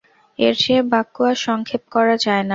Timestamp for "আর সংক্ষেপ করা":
1.23-2.15